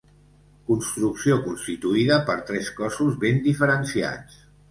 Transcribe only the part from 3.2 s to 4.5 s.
ben diferenciats.